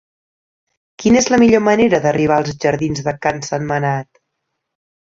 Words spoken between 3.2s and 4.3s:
Can Sentmenat?